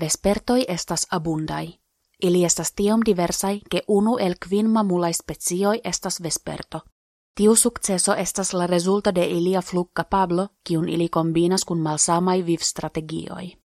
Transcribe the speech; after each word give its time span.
vespertoi 0.00 0.64
estas 0.68 1.06
abundai. 1.10 1.78
Ili 2.22 2.44
estas 2.44 2.72
tiom 2.72 3.00
diversai, 3.06 3.60
ke 3.70 3.82
unu 3.88 4.16
el 4.18 4.34
kvin 4.48 4.70
mamulai 4.70 5.14
specioi 5.14 5.80
estas 5.84 6.22
vesperto. 6.22 6.80
Tiu 7.34 7.54
successo 7.54 8.14
estas 8.14 8.54
la 8.54 8.66
resulta 8.66 9.14
de 9.14 9.24
ilia 9.24 9.62
flug 9.62 9.90
capablo, 9.92 10.48
kiun 10.68 10.88
ili 10.88 11.08
combinas 11.08 11.64
kun 11.64 11.78
malsamai 11.78 12.46
viv 12.46 12.60
strategioi. 12.60 13.56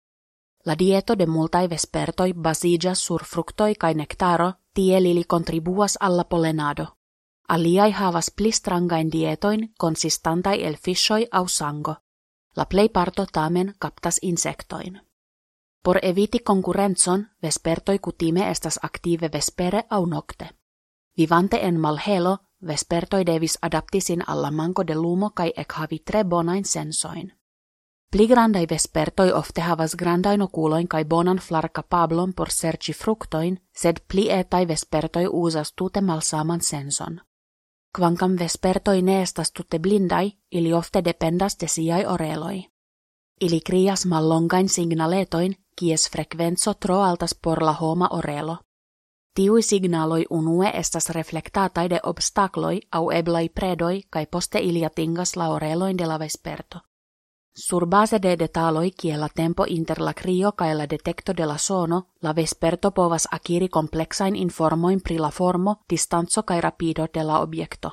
La 0.67 0.79
dieto 0.79 1.19
de 1.19 1.27
multai 1.27 1.71
vespertoi 1.71 2.33
basigas 2.35 3.07
sur 3.07 3.25
fructoi 3.25 3.75
kai 3.75 3.95
nektaro, 3.95 4.53
tie 4.75 4.99
ili 4.99 5.25
contribuas 5.25 5.97
alla 6.01 6.25
polenado. 6.25 6.87
Aliai 7.49 7.91
havas 7.91 8.31
pli 8.37 8.53
strangain 8.53 9.13
dietoin 9.13 9.69
consistantai 9.81 10.65
el 10.65 10.77
fishoi 10.77 11.27
au 11.31 11.49
sango. 11.49 11.95
La 12.57 12.67
plei 12.67 12.89
parto 12.89 13.27
tamen 13.33 13.75
captas 13.79 14.19
insectoin. 14.23 15.08
Por 15.89 15.99
eviti 16.03 16.39
concurrenzon, 16.39 17.27
vespertoi 17.43 17.99
kutime 17.99 18.51
estas 18.51 18.79
active 18.83 19.31
vespere 19.33 19.85
au 19.91 20.07
nocte. 20.07 20.49
Vivante 21.17 21.57
en 21.67 21.81
malhelo, 21.81 22.39
vespertoi 22.67 23.27
devis 23.27 23.59
adaptisin 23.63 24.25
alla 24.27 24.51
manco 24.51 24.87
de 24.87 24.95
lumo 24.95 25.31
kai 25.31 25.53
ek 25.57 25.73
havi 25.73 25.99
tre 25.99 26.25
bonain 26.25 26.65
sensoin. 26.65 27.33
Pli 28.11 28.27
grandai 28.27 28.67
vespertoi 28.71 29.33
ofte 29.33 29.61
havas 29.61 29.97
grandain 29.97 30.43
okuloin 30.43 30.89
kai 30.89 31.05
bonan 31.05 31.39
flar 31.39 31.69
capablon 31.69 32.35
por 32.35 32.51
serci 32.51 32.93
fructoin, 32.93 33.59
sed 33.77 33.97
pli 34.09 34.31
etai 34.31 34.69
vespertoi 34.69 35.27
usas 35.33 35.73
tute 35.73 36.01
malsaman 36.01 36.61
senson. 36.61 37.21
Kvankam 37.97 38.37
vespertoi 38.39 39.03
ne 39.03 39.23
estas 39.23 39.53
tute 39.53 39.79
blindai, 39.79 40.33
ili 40.53 40.73
ofte 40.73 41.05
dependas 41.05 41.57
de 41.61 41.69
siai 41.69 42.07
oreloi. 42.07 42.65
Ili 43.41 43.61
krias 43.61 44.07
mallongain 44.07 44.69
signaletoin, 44.69 45.57
kies 45.79 46.11
frekvenso 46.11 46.75
tro 46.75 47.03
altas 47.03 47.35
por 47.35 47.63
la 47.63 47.77
homa 47.81 48.09
orelo. 48.11 48.57
Tiui 49.35 49.63
signaloi 49.63 50.25
unue 50.31 50.71
estas 50.75 51.11
reflectatai 51.11 51.91
de 51.91 52.01
obstakloi 52.03 52.81
au 52.93 53.11
eblai 53.11 53.49
predoi 53.49 54.03
kai 54.11 54.27
poste 54.27 54.59
ilia 54.59 54.91
tingas 54.91 55.37
la 55.37 55.49
oreloin 55.49 55.99
de 55.99 56.07
la 56.07 56.19
vesperto. 56.19 56.79
Sur 57.67 57.87
base 57.87 58.19
de 58.23 58.37
detaloi 58.39 58.91
kiel 58.91 59.21
la 59.21 59.29
tempo 59.29 59.65
inter 59.69 60.01
la 60.01 60.15
crio 60.15 60.53
kai 60.53 60.75
la 60.75 60.87
detecto 60.91 61.33
de 61.37 61.47
la 61.47 61.59
sono, 61.59 62.03
la 62.23 62.33
vesperto 62.33 62.91
povas 62.91 63.29
akiri 63.31 63.69
kompleksain 63.69 64.37
informoin 64.37 65.01
pri 65.01 65.19
la 65.19 65.31
formo, 65.31 65.77
distanzo 65.91 66.43
kai 66.43 66.61
rapido 66.61 67.07
de 67.15 67.25
la 67.25 67.41
objekto. 67.41 67.91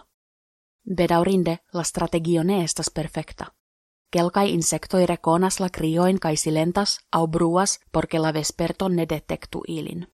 Bedaurinde, 0.97 1.57
la 1.73 1.83
strategio 1.83 2.43
ne 2.43 2.63
estas 2.63 2.89
perfekta. 2.89 3.45
Kelkai 4.15 4.53
insektoi 4.53 5.05
rekonas 5.05 5.59
la 5.59 5.67
crioin 5.69 6.19
kai 6.19 6.37
silentas 6.37 6.99
au 7.11 7.27
bruas 7.27 7.79
porque 7.91 8.19
la 8.19 8.33
vesperto 8.33 8.89
ne 8.89 9.05
detektu 9.09 9.61
ilin. 9.67 10.07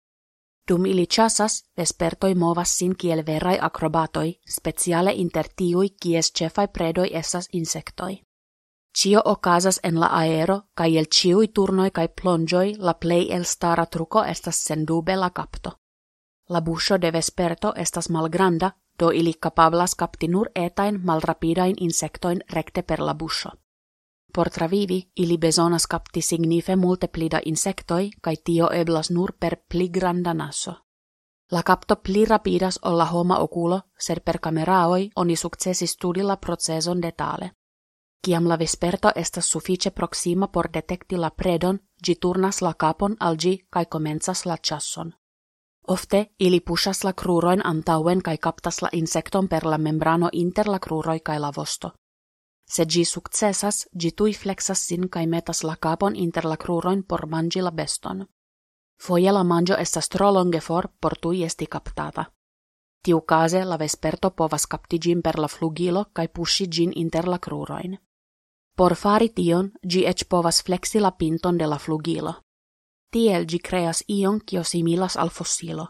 Dum 0.71 0.85
ili 0.85 1.07
chasas, 1.07 1.63
vespertoi 1.77 2.35
movas 2.35 2.77
sin 2.77 2.95
kiel 2.95 3.25
verai 3.25 3.57
acrobatoi, 3.61 4.39
speciale 4.49 5.11
inter 5.11 5.47
tiui 5.55 5.89
kies 5.89 6.31
cefai 6.39 6.67
predoi 6.67 7.09
esas 7.13 7.49
insektoi. 7.53 8.21
Cio 8.97 9.21
okazas 9.25 9.79
en 9.83 9.99
la 9.99 10.05
aero, 10.05 10.61
kai 10.73 10.97
el 10.97 11.05
ciui 11.05 11.47
turnoi 11.47 11.91
kai 11.91 12.07
plongioi 12.21 12.75
la 12.77 12.93
plei 12.93 13.31
el 13.31 13.45
stara 13.45 13.85
truco 13.85 14.23
estas 14.23 14.65
sendube 14.65 15.15
la 15.15 15.29
capto. 15.29 15.71
La 16.49 16.61
buscio 16.61 17.01
de 17.01 17.11
vesperto 17.11 17.73
estas 17.75 18.09
malgranda, 18.09 18.71
do 18.99 19.11
ili 19.11 19.33
capablas 19.33 19.95
capti 19.95 20.27
nur 20.27 20.47
etain 20.55 20.99
malrapidain 21.03 21.75
insectoin 21.79 22.39
recte 22.53 22.83
per 22.83 22.99
la 22.99 23.13
buscio. 23.13 23.51
Por 24.33 24.49
travivi, 24.49 25.11
ili 25.15 25.37
besonas 25.37 25.87
capti 25.87 26.21
signife 26.21 26.75
multe 26.75 27.07
plida 27.07 27.39
insectoi, 27.45 28.09
kai 28.21 28.35
tio 28.43 28.69
eblas 28.73 29.09
nur 29.09 29.33
per 29.39 29.55
pli 29.69 29.89
granda 29.89 30.33
naso. 30.33 30.73
La 31.51 31.63
capto 31.63 31.95
pli 31.95 32.25
rapidas 32.25 32.79
olla 32.81 33.05
homa 33.05 33.39
oculo, 33.39 33.81
sed 33.97 34.19
per 34.19 34.39
cameraoi 34.39 35.09
oni 35.15 35.35
successi 35.35 35.87
studi 35.87 36.21
la 36.21 36.37
proceson 36.37 36.99
detale. 37.01 37.55
Kiam 38.21 38.47
la 38.47 38.57
vesperto 38.57 39.11
estas 39.15 39.45
suffice 39.45 39.91
proxima 39.91 40.47
por 40.47 40.69
detekti 40.69 41.15
la 41.15 41.29
predon, 41.29 41.79
gi 42.03 42.15
turnas 42.15 42.61
la 42.61 42.73
capon 42.73 43.15
al 43.19 43.35
gi 43.37 43.65
kai 43.69 43.85
comenzas 43.85 44.45
la 44.45 44.57
chasson. 44.57 45.13
Ofte 45.87 46.33
ili 46.37 46.59
pushas 46.59 47.03
la 47.03 47.13
cruroin 47.13 47.61
antauen 47.65 48.21
kai 48.21 48.37
captas 48.37 48.81
la 48.81 48.89
insecton 48.91 49.47
per 49.47 49.65
la 49.65 49.77
membrano 49.77 50.29
inter 50.31 50.67
la 50.67 50.79
cruroi 50.79 51.19
kai 51.19 51.39
la 51.39 51.51
vosto. 51.55 51.93
Se 52.69 52.85
gi 52.85 53.03
successas, 53.05 53.87
gi 53.99 54.11
tui 54.17 54.33
flexas 54.33 54.79
sin 54.87 55.09
kai 55.09 55.25
metas 55.27 55.63
la 55.63 55.75
capon 55.75 56.15
inter 56.15 56.45
la 56.45 56.57
cruroin 56.57 57.01
por 57.03 57.25
mangi 57.25 57.61
la 57.61 57.71
beston. 57.71 58.27
Foie 59.03 59.31
la 59.31 59.43
mangio 59.43 59.75
estas 59.77 60.07
tro 60.09 60.31
longe 60.31 60.61
for 60.61 60.89
por 61.01 61.17
tui 61.17 61.43
esti 61.43 61.65
captata. 61.65 62.31
Tiu 63.03 63.21
case 63.21 63.63
la 63.63 63.77
vesperto 63.77 64.29
povas 64.29 64.67
capti 64.67 64.99
gin 64.99 65.21
per 65.21 65.39
la 65.39 65.47
flugilo 65.47 66.05
kai 66.13 66.27
pushi 66.27 66.67
gin 66.67 66.91
inter 66.95 67.27
la 67.27 67.39
cruroin. 67.39 67.97
Por 68.75 68.95
fari 68.95 69.29
tion, 69.33 69.71
gi 69.91 70.05
ec 70.05 70.27
povas 70.27 70.61
flexi 70.61 70.99
la 70.99 71.11
pinton 71.11 71.57
de 71.57 71.65
la 71.65 71.77
flugilo. 71.77 72.33
Tiel 73.11 73.45
gi 73.45 73.59
creas 73.59 74.03
ion 74.07 74.39
kio 74.45 74.63
similas 74.63 75.15
al 75.17 75.29
fossilo. 75.29 75.89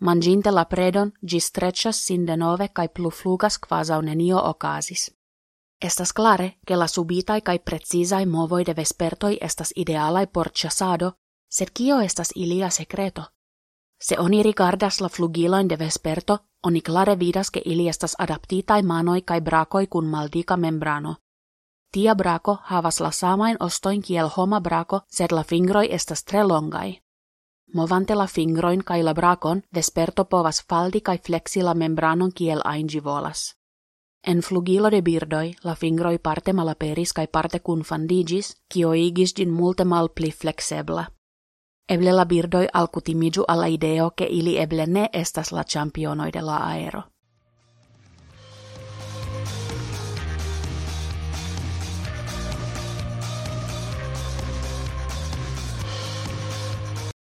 Manginte 0.00 0.50
la 0.50 0.64
predon, 0.64 1.12
gi 1.20 1.40
streccias 1.40 1.96
sin 2.06 2.24
de 2.24 2.36
nove 2.36 2.68
kai 2.72 2.88
plu 2.88 3.10
flugas 3.10 3.58
quasau 3.58 4.00
nenio 4.00 4.38
ocasis. 4.38 5.17
Estas 5.80 6.12
clare, 6.12 6.58
che 6.66 6.76
la 6.76 6.86
subitai 6.86 7.42
kai 7.42 7.58
precisai 7.58 8.26
movoi 8.26 8.64
de 8.64 8.74
vespertoi 8.74 9.38
estas 9.40 9.72
idealai 9.76 10.26
por 10.26 10.50
chasado, 10.50 11.12
sed 11.48 11.68
kio 11.72 12.00
estas 12.00 12.32
ilia 12.34 12.70
secreto? 12.70 13.22
Se 14.00 14.18
oni 14.18 14.42
rigardas 14.42 15.00
la 15.00 15.08
flugiloin 15.08 15.68
de 15.68 15.76
vesperto, 15.76 16.38
oni 16.62 16.80
clare 16.80 17.18
vidas 17.18 17.50
che 17.50 17.62
ili 17.64 17.88
estas 17.88 18.14
adaptitai 18.18 18.82
manoi 18.82 19.22
kai 19.22 19.40
brakoi 19.40 19.86
kun 19.86 20.06
maldika 20.06 20.56
membrano. 20.56 21.16
Tia 21.92 22.14
brako 22.14 22.58
havas 22.62 23.00
la 23.00 23.10
samain 23.10 23.56
ostoin 23.60 24.02
kiel 24.02 24.28
homa 24.36 24.60
brako, 24.60 25.00
sed 25.08 25.32
la 25.32 25.42
fingroi 25.42 25.88
estas 25.90 26.24
tre 26.24 26.42
longai. 26.42 27.00
Movante 27.74 28.14
la 28.14 28.26
fingroin 28.26 28.84
kai 28.84 29.02
la 29.02 29.14
brakon, 29.14 29.62
vesperto 29.74 30.24
povas 30.24 30.64
faldi 30.68 31.00
kai 31.00 31.18
flexi 31.18 31.62
la 31.62 31.74
membranon 31.74 32.32
kiel 32.32 32.60
aingi 32.64 33.00
volas. 33.04 33.57
En 34.26 34.42
flugilo 34.42 34.90
de 34.90 35.02
birdoi, 35.02 35.54
la 35.62 35.74
fingroi 35.74 36.18
parte 36.18 36.52
malaperis 36.52 37.12
kai 37.12 37.26
parte 37.26 37.60
fandigis, 37.84 38.56
kio 38.68 38.92
igis 38.92 39.34
din 39.34 39.50
multe 39.50 39.84
mal 39.84 40.08
pli 40.08 40.30
flexebla. 40.30 41.06
Eble 41.88 42.12
la 42.12 42.24
birdoi 42.24 42.66
alkutimiju 42.72 43.44
alla 43.48 43.66
ideo 43.66 44.10
ke 44.10 44.24
ili 44.24 44.58
eble 44.58 44.86
ne 44.86 45.08
estas 45.12 45.52
la 45.52 45.64
championoi 45.64 46.30
de 46.32 46.40
la 46.40 46.56
aero. 46.56 47.02